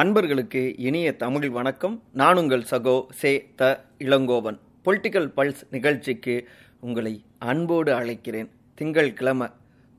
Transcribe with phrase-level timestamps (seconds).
[0.00, 2.02] அன்பர்களுக்கு இனிய தமிழ் வணக்கம்.
[2.12, 4.58] நான் உங்கள் சகோ சே த இளங்கோவன்.
[4.84, 6.48] பொலிட்டிக்கல் பல்ஸ் நிகழ்ச்சிக்கு
[6.80, 8.48] உங்களை அன்போடு அழைக்கிறேன்.
[8.74, 9.46] திங்கள் கிழமை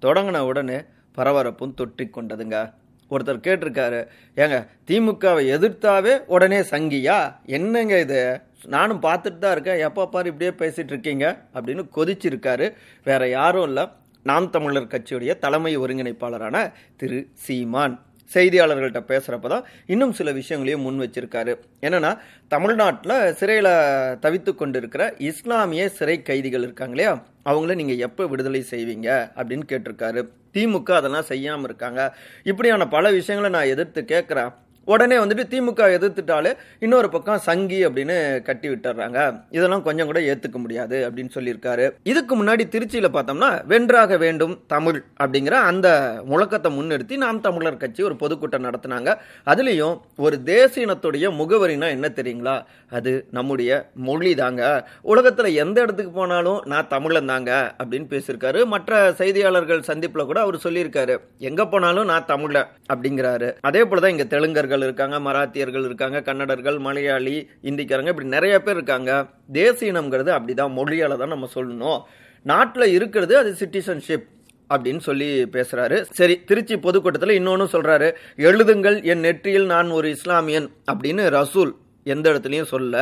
[0.02, 0.78] தொடங்கின உடனே
[1.16, 2.74] பரபரப்பும் தொற்றி கொண்டதுங்க.
[3.10, 7.36] ஒருத்தர் கேட்டிருக்காரு ஏங்க திமுகவை எதிர்த்தாவே உடனே சங்கியா?
[7.46, 8.42] என்னங்க இது?
[8.66, 9.80] நானும் பார்த்துட்டு தான் இருக்கேன்.
[9.80, 11.42] எப்போ பாரு இப்படியே பேசிகிட்டு இருக்கீங்க.
[11.54, 12.74] அப்படின்னு கொதிச்சிருக்காரு.
[13.04, 13.88] வேற யாரும் இல்லை.
[14.24, 18.06] நாம் தமிழர் கட்சியுடைய தலைமை ஒருங்கிணைப்பாளரான திரு சீமான்.
[18.34, 21.54] செய்தியாளர்கள்ட்ட பேசுகிறப்ப தான் இன்னும் சில விஷயங்களையும் முன் வச்சிருக்காரு.
[21.82, 22.18] என்னன்னா
[22.48, 23.72] தமிழ்நாட்டில் சிறையில்
[24.20, 27.24] தவித்து கொண்டிருக்கிற இஸ்லாமிய சிறை கைதிகள் இருக்காங்க இல்லையா?
[27.46, 29.10] அவங்கள நீங்கள் எப்போ விடுதலை செய்வீங்க?
[29.36, 30.28] அப்படின்னு கேட்டிருக்காரு.
[30.54, 32.16] திமுக அதெல்லாம் செய்யாமல் இருக்காங்க.
[32.44, 34.54] இப்படியான பல விஷயங்களை நான் எதிர்த்து கேட்குறேன்
[34.88, 39.42] உடனே வந்துட்டு திமுக எதிர்த்துட்டாலே இன்னொரு பக்கம் சங்கி அப்படின்னு கட்டி விட்டுறாங்க.
[39.52, 41.86] இதெல்லாம் கொஞ்சம் கூட ஏத்துக்க முடியாது அப்படின்னு சொல்லியிருக்காரு.
[42.04, 45.88] இதுக்கு முன்னாடி திருச்சியில பார்த்தோம்னா வென்றாக வேண்டும் தமிழ் அப்படிங்கிற அந்த
[46.30, 49.16] முழக்கத்தை முன்னிறுத்தி நாம் தமிழர் கட்சி ஒரு பொதுக்கூட்டம் நடத்தினாங்க.
[49.46, 52.56] அதுலேயும் ஒரு தேசிய இனத்துடைய முகவரினா என்ன தெரியுங்களா?
[52.90, 54.90] அது நம்முடைய மொழி தாங்க.
[55.04, 58.66] உலகத்துல எந்த இடத்துக்கு போனாலும் நான் தமிழன் தாங்க அப்படின்னு பேசியிருக்காரு.
[58.66, 61.18] மற்ற செய்தியாளர்கள் சந்திப்புல கூட அவர் சொல்லியிருக்காரு.
[61.38, 63.56] எங்க போனாலும் நான் தமிழன் அப்படிங்கிறாரு.
[63.62, 69.30] அதே போலதான் இங்க தெலுங்கர்கள் இருக்காங்க மராத்தியர்கள் இருக்காங்க கன்னடர்கள் மலையாளி இந்திக்காரங்க இப்படி நிறைய பேர் இருக்காங்க.
[69.52, 72.02] தேசிய இனம்ங்கிறது அப்படிதான் மொழியால தான் நம்ம சொல்லணும்.
[72.44, 74.24] நாட்டில் இருக்கிறது அது சிட்டிசன்ஷிப்
[74.70, 76.02] அப்படின்னு சொல்லி பேசுறாரு.
[76.02, 78.16] சரி திருச்சி பொதுக்கூட்டத்தில் இன்னொன்னு சொல்றாரு.
[78.38, 81.72] எழுதுங்கள் என் நெற்றியில் நான் ஒரு இஸ்லாமியன் அப்படின்னு ரசூல்
[82.14, 82.96] எந்த இடத்துலையும் சொல்ல.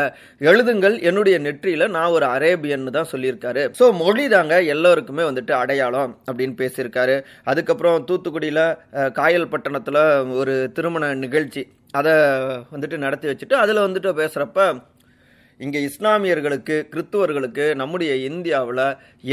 [0.50, 3.64] எழுதுங்கள் என்னுடைய நெற்றியில நான் ஒரு அரேபியன் தான் சொல்லியிருக்காரு.
[3.80, 7.18] ஸோ மொழி தாங்க எல்லோருக்குமே வந்துட்டு அடையாளம் அப்படின்னு பேசியிருக்காரு.
[7.52, 8.66] அதுக்கப்புறம் தூத்துக்குடியில்
[9.20, 10.04] காயல் பட்டணத்தில்
[10.42, 11.64] ஒரு திருமண நிகழ்ச்சி.
[12.00, 12.14] அதை
[12.74, 14.62] வந்துட்டு நடத்தி வச்சுட்டு அதில் வந்துட்டு பேசுகிறப்ப
[15.60, 18.82] இங்கே இஸ்லாமியர்களுக்கு கிறித்துவர்களுக்கு நம்முடைய இந்தியாவில்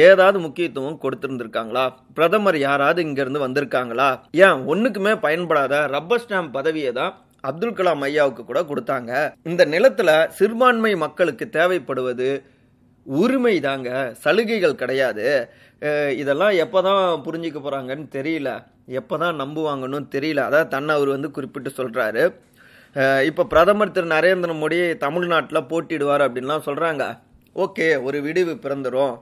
[0.06, 1.84] ஏதாவது முக்கியத்துவம் கொடுத்துருந்துருக்காங்களா?
[2.16, 4.08] பிரதமர் யாராவது இங்கேருந்து வந்திருக்காங்களா?
[4.46, 7.12] ஏன் ஒன்றுக்குமே பயன்படாத ரப்பர் ஸ்டாம்ப் பதவியை தான்
[7.48, 9.12] அப்துல் கலாம் ஐயாவுக்கு கூட கொடுத்தாங்க.
[9.50, 12.28] இந்த நிலத்துல சிறுபான்மை மக்களுக்கு தேவைப்படுவது
[13.06, 13.90] உரிமை தாங்க
[14.24, 15.26] சலுகைகள் கிடையாது.
[16.22, 18.50] இதெல்லாம் எப்போதான் புரிஞ்சிக்க போகிறாங்கன்னு தெரியல.
[18.98, 20.40] எப்போதான் நம்புவாங்கன்னு தெரியல.
[20.48, 22.24] அதான் தன்னை அவர் வந்து குறிப்பிட்டு சொல்கிறாரு
[23.28, 27.04] இப்போ பிரதமர் திரு நரேந்திர மோடி தமிழ்நாட்டில் போட்டிடுவார் அப்படின்லாம் சொல்கிறாங்க
[27.64, 29.14] ஓகே ஒரு விடிவு பிறந்துடும்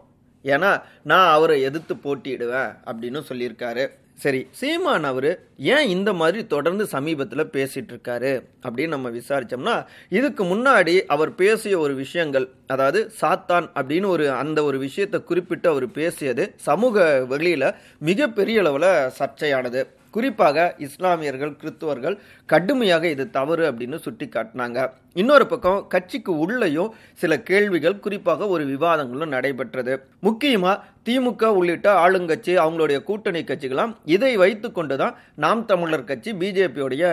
[0.45, 0.71] ஏன்னா
[1.11, 3.85] நான் அவரை எதிர்த்து போட்டியிடுவேன் அப்படின்னு சொல்லியிருக்காரு.
[4.21, 8.33] சரி சீமான் அவர் ஏன் இந்த மாதிரி தொடர்ந்து சமீபத்தில் பேசிகிட்டு இருக்காரு
[8.63, 9.77] அப்படின்னு நம்ம விசாரித்தோம்னா
[10.09, 15.91] இதுக்கு முன்னாடி அவர் பேசிய ஒரு விஷயங்கள் அதாவது சாத்தான் அப்படின்னு ஒரு அந்த ஒரு விஷயத்தை குறிப்பிட்டு அவர்
[15.91, 19.83] பேசியது சமூக வெளியில் மிகப்பெரிய அளவில் சர்ச்சையானது.
[20.11, 22.17] குறிப்பாக இஸ்லாமியர்கள் கிறிஸ்துவர்கள்
[22.47, 24.79] கடுமையாக இது தவறு அப்படின்னு சுட்டி காட்டினாங்க
[25.17, 29.95] இன்னொரு பக்கம் கட்சிக்கு உள்ளேயும் சில கேள்விகள் குறிப்பாக ஒரு விவாதங்களும் நடைபெற்றது.
[30.27, 30.73] முக்கியமா
[31.07, 37.05] திமுக உள்ளிட்ட ஆளுங்கட்சி அவங்களுடைய கூட்டணி கட்சிகளாம் இதை வைத்து கொண்டு தான் நாம் தமிழர் கட்சி பிஜேபியோடைய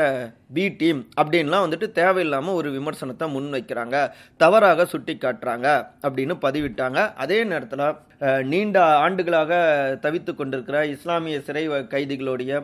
[0.56, 3.96] பி டீம் அப்படின்லாம் வந்துட்டு தேவையில்லாமல் ஒரு விமர்சனத்தை முன்வைக்கிறாங்க.
[4.44, 5.68] தவறாக சுட்டி காட்டுறாங்க
[6.06, 7.00] அப்படின்னு பதிவிட்டாங்க.
[7.24, 7.88] அதே நேரத்தில்
[8.52, 9.52] நீண்ட ஆண்டுகளாக
[10.03, 11.63] தவித்து கொண்டிருக்கிற இஸ்லாமிய சிறை
[11.94, 12.62] கைதிகளுடைய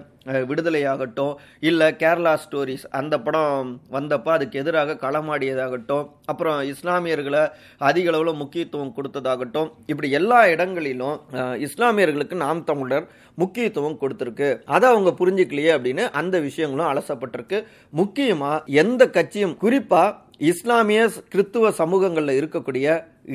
[0.50, 1.34] விடுதலையாகட்டும்
[1.70, 7.44] இல்லை கேரளா ஸ்டோரிஸ் அந்த படம் வந்தப்போ அதுக்கு எதிராக களமாடியதாகட்டும் அப்புறம் இஸ்லாமியர்களை
[7.90, 11.18] அதிக அளவில் முக்கியத்துவம் கொடுத்ததாகட்டும் இப்படி எல்லா இடங்களிலும்
[11.68, 13.08] இஸ்லாமியர்களுக்கு நாம் தமிழர்
[13.42, 14.50] முக்கியத்துவம் கொடுத்துருக்கு.
[14.76, 17.60] அதை அவங்க புரிஞ்சுக்கலையே அப்படின்னு அந்த விஷயங்களும் அலசப்பட்டிருக்கு.
[18.02, 20.20] முக்கியமாக எந்த கட்சியும் குறிப்பாக
[20.52, 21.02] இஸ்லாமிய
[21.34, 22.88] கிறித்துவ சமூகங்களில் இருக்கக்கூடிய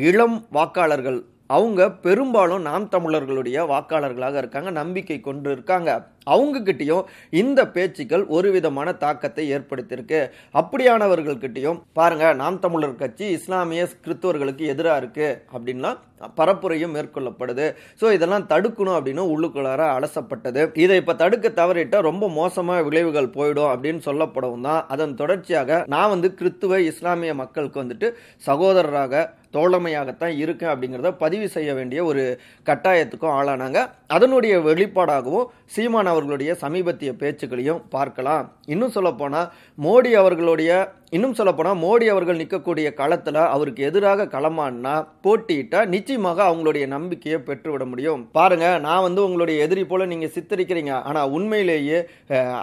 [0.08, 1.20] இளம் வாக்காளர்கள்
[1.56, 5.90] அவங்க பெரும்பாலும் நாம் தமிழர்களுடைய வாக்காளர்களாக இருக்காங்க நம்பிக்கை கொண்டு இருக்காங்க.
[6.34, 7.06] அவங்கக்கிட்டேயும்
[7.42, 10.20] இந்த பேச்சுக்கள் ஒரு விதமான தாக்கத்தை ஏற்படுத்தியிருக்கு.
[10.60, 15.92] அப்படியானவர்கள்கிட்டையும் பாருங்க நாம் தமிழர் கட்சி இஸ்லாமிய கிறிஸ்தவர்களுக்கு எதிராக இருக்கு அப்படின்னா
[16.38, 17.66] பரப்புரையும் மேற்கொள்ளப்படுது.
[18.00, 20.62] ஸோ இதெல்லாம் தடுக்கணும் அப்படின்னு உள்ளுக்குள்ளார அலசப்பட்டது.
[20.84, 24.82] இதை இப்போ தடுக்க தவறிட்டால் ரொம்ப மோசமாக விளைவுகள் போயிடும் அப்படின்னு சொல்லப்படவும் தான்.
[24.94, 28.08] அதன் தொடர்ச்சியாக நான் வந்து கிறித்துவ இஸ்லாமிய மக்களுக்கு வந்துட்டு
[28.48, 29.22] சகோதரராக
[29.56, 32.22] தோழமையாகத்தான் இருக்கேன் அப்படிங்கிறத பதிவு செய்ய வேண்டிய ஒரு
[32.68, 33.78] கட்டாயத்துக்கும் ஆளானாங்க.
[34.16, 38.46] அதனுடைய வெளிப்பாடாகவும் சீமான் அவர்களுடைய சமீபத்திய பேச்சுக்களையும் பார்க்கலாம்.
[38.74, 39.50] இன்னும் சொல்லப்போனால்
[39.82, 40.72] மோடி அவர்களுடைய
[41.16, 44.92] இன்னும் சொல்லப்போனால் மோடி அவர்கள் நிற்கக்கூடிய காலத்தில் அவருக்கு எதிராக களமானா
[45.24, 48.22] போட்டியிட்டா நிச்சயமாக அவங்களுடைய நம்பிக்கையை பெற்றுவிட முடியும்.
[48.38, 50.92] பாருங்க நான் வந்து உங்களுடைய எதிரி போல நீங்க சித்தரிக்கிறீங்க.
[51.10, 52.00] ஆனா உண்மையிலேயே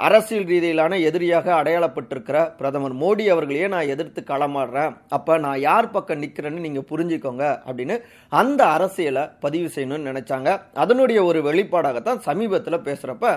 [0.07, 4.93] அரசியல் ரீதியிலான எதிரியாக அடையாளப்பட்டிருக்கிற பிரதமர் மோடி அவர்களையே நான் எதிர்த்து களமாடுறேன்.
[5.17, 7.97] அப்ப நான் யார் பக்கம் நிற்கிறேன்னு நீங்க புரிஞ்சுக்கோங்க அப்படின்னு
[8.43, 10.49] அந்த அரசியலை பதிவு செய்யணும்னு நினைச்சாங்க.
[10.85, 13.35] அதனுடைய ஒரு வெளிப்பாடாகத்தான் சமீபத்தில் பேசுறப்ப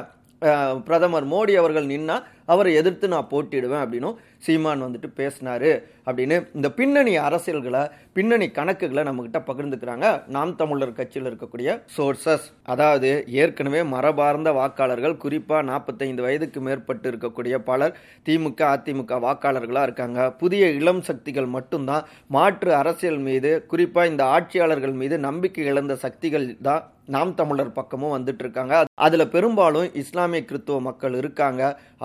[0.89, 2.17] பிரதமர் மோடி அவர்கள் நின்னா
[2.53, 5.71] அவரை எதிர்த்து நான் போட்டிடுவேன் அப்படின்னும் சீமான் வந்துட்டு பேசினாரு
[6.09, 6.37] அப்படின்னு.
[6.57, 7.83] இந்த பின்னணி அரசியல்களை
[8.17, 10.07] பின்னணி கணக்குகளை நம்மக்கிட்ட பகிர்ந்துக்கிறாங்க.
[10.37, 13.11] நாம் தமிழர் கட்சியில் இருக்கக்கூடிய சோர்சஸ் அதாவது
[13.43, 17.97] ஏற்கனவே மரபார்ந்த வாக்காளர்கள் குறிப்பாக நாற்பத்தைந்து வயதுக்கு மேற்பட்டு இருக்கக்கூடிய பலர்
[18.29, 20.21] திமுக அதிமுக வாக்காளர்களாக இருக்காங்க.
[20.43, 22.07] புதிய இளம் சக்திகள் மட்டும்தான்
[22.37, 26.85] மாற்று அரசியல் மீது குறிப்பாக இந்த ஆட்சியாளர்கள் மீது நம்பிக்கை இழந்த சக்திகள் தான்
[27.15, 28.75] நாம் தமிழர் பக்கமும் வந்துட்டு இருக்காங்க.
[29.07, 31.63] அதில் பெரும்பாலும் இஸ்லாமிய கிறித்துவ மக்கள் இருக்காங்க.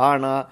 [0.08, 0.44] ஆனால் uh,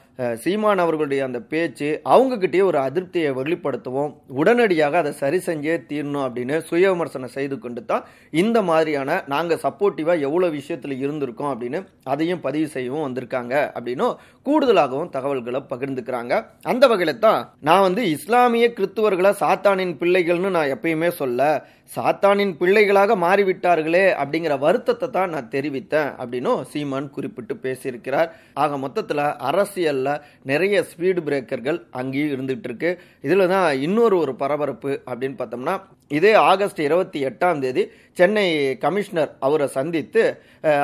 [0.44, 4.12] சீமான் அவர்களுடைய அந்த பேச்சு அவங்கக்கிட்டேயே ஒரு அதிருப்தியை வெளிப்படுத்தவும்.
[4.42, 8.06] உடனடியாக அதை சரி செஞ்சே தீரணும் அப்படின்னு சுய விமர்சனம் செய்து கொண்டு தான்
[8.42, 11.82] இந்த மாதிரியான நாங்கள் சப்போர்ட்டிவாக எவ்வளோ விஷயத்தில் இருந்திருக்கோம் அப்படின்னு
[12.14, 14.16] அதையும் பதிவு செய்யவும் வந்திருக்காங்க அப்படின்னும்
[14.48, 16.34] கூடுதலாகவும் தகவல்களை பகிர்ந்துக்கிறாங்க.
[16.72, 21.52] அந்த வகையில் தான் நான் வந்து இஸ்லாமிய கிறித்துவர்களை சாத்தானின் பிள்ளைகள்னு நான் எப்பயுமே சொல்ல
[21.92, 28.30] சாத்தானின் பிள்ளைகளாக மாறிவிட்டார்களே அப்படிங்கிற வருத்தத்தை தான் நான் தெரிவித்தேன் அப்படின்னும் சீமான் குறிப்பிட்டு பேசியிருக்கிறார்.
[28.64, 30.11] ஆக மொத்தத்தில் அரசியலில்
[30.50, 32.92] நிறைய ஸ்பீடு பிரேக்கர்கள் அங்கேயும் இருந்துகிட்டு இருக்கு
[33.26, 35.76] இதில் தான் இன்னொரு ஒரு பரபரப்பு அப்படின்னு பார்த்தோம்னா
[36.18, 37.84] இதே ஆகஸ்ட் இருபத்தி எட்டாம் தேதி
[38.20, 38.46] சென்னை
[38.86, 40.24] கமிஷனர் அவரை சந்தித்து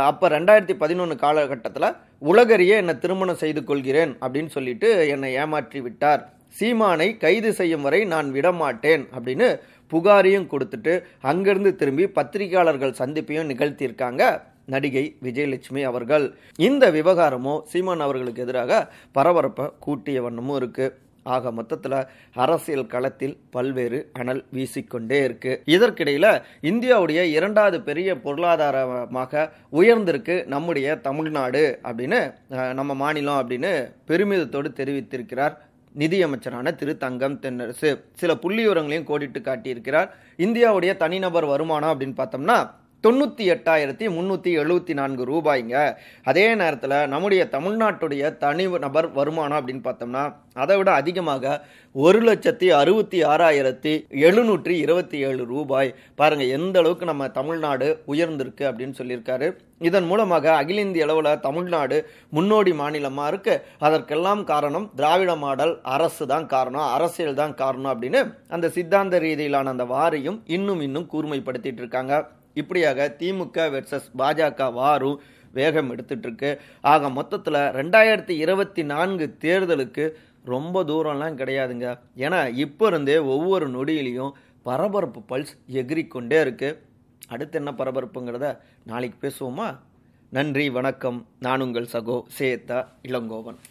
[0.09, 1.89] அப்போ ரெண்டாயிரத்தி பதினொன்று காலகட்டத்தில்
[2.31, 6.21] உலகறிய என்னை திருமணம் செய்து கொள்கிறேன் அப்படின்னு சொல்லிட்டு என்னை ஏமாற்றி விட்டார்.
[6.59, 9.47] சீமானை கைது செய்யும் வரை நான் விடமாட்டேன் அப்படின்னு
[9.91, 10.93] புகாரையும் கொடுத்துட்டு
[11.31, 14.23] அங்கிருந்து திரும்பி பத்திரிகையாளர்கள் சந்திப்பையும் நிகழ்த்தியிருக்காங்க.
[14.73, 16.27] நடிகை விஜயலட்சுமி அவர்கள்.
[16.69, 18.79] இந்த விவகாரமும் சீமான் அவர்களுக்கு எதிராக
[19.17, 20.87] பரபரப்பை கூட்டிய வண்ணமும் இருக்கு.
[21.35, 21.95] ஆக மொத்தத்தில்
[22.43, 25.51] அரசியல் களத்தில் பல்வேறு அனல் வீசிக்கொண்டே இருக்கு.
[25.75, 26.29] இதற்கிடையில்
[26.69, 29.43] இந்தியாவுடைய இரண்டாவது பெரிய பொருளாதாரமாக
[29.79, 32.19] உயர்ந்திருக்கு நம்முடைய தமிழ்நாடு அப்படின்னு
[32.79, 33.73] நம்ம மாநிலம் அப்படின்னு
[34.07, 35.55] பெருமிதத்தோடு தெரிவித்திருக்கிறார்
[36.03, 37.89] நிதியமைச்சரான திரு தங்கம் தென்னரசு.
[38.21, 40.09] சில புள்ளிவிவரங்களையும் கோடிட்டு காட்டியிருக்கிறார்.
[40.45, 42.57] இந்தியாவுடைய தனிநபர் வருமானம் அப்படின்னு பார்த்தோம்னா
[43.03, 45.75] தொண்ணூற்றி எட்டாயிரத்தி முந்நூற்றி எழுபத்தி நான்கு ரூபாய்ங்க.
[46.29, 50.23] அதே நேரத்தில் நம்முடைய தமிழ்நாட்டுடைய தனி நபர் வருமானம் அப்படின்னு பார்த்தோம்னா
[50.63, 51.53] அதை விட அதிகமாக
[51.95, 53.93] ஒரு லட்சத்தி அறுபத்தி ஆறாயிரத்தி
[54.27, 55.89] எழுநூற்றி இருபத்தி ஏழு ரூபாய்.
[56.19, 59.47] பாருங்கள் எந்த அளவுக்கு நம்ம தமிழ்நாடு உயர்ந்திருக்கு அப்படின்னு சொல்லியிருக்காரு.
[59.89, 61.97] இதன் மூலமாக அகில இந்திய அளவில் தமிழ்நாடு
[62.37, 63.55] முன்னோடி மாநிலமாக இருக்கு.
[63.87, 68.23] அதற்கெல்லாம் காரணம் திராவிட மாடல் அரசு தான் காரணம் அரசியல் தான் காரணம் அப்படின்னு
[68.57, 72.15] அந்த சித்தாந்த ரீதியிலான அந்த வாரியும் இன்னும் இன்னும் கூர்மைப்படுத்திட்டு இருக்காங்க.
[72.61, 75.19] இப்படியாக திமுக வெர்சஸ் பாஜக வாரும்
[75.57, 76.49] வேகம் எடுத்துட்டு இருக்கு
[76.93, 80.05] ஆக மொத்தத்தில் ரெண்டாயிரத்தி இருபத்தி நான்கு தேர்தலுக்கு
[80.53, 81.87] ரொம்ப தூரம்லாம் கிடையாதுங்க.
[82.25, 84.35] ஏன்னா இப்போ இருந்தே ஒவ்வொரு நொடியிலையும்
[84.67, 86.69] பரபரப்பு பல்ஸ் எகிரிக்கொண்டே இருக்கு.
[87.33, 88.49] அடுத்து என்ன பரபரப்புங்கிறத
[88.91, 89.67] நாளைக்கு பேசுவோமா?
[90.35, 91.19] நன்றி வணக்கம்.
[91.45, 93.57] நான் உங்கள் சகோ சேத்தா இளங்கோவன்.